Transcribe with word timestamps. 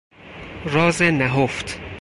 راز 0.65 1.01
نهفت 1.01 1.79